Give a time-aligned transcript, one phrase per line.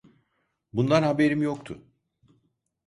[0.73, 1.81] Bundan haberim yoktu.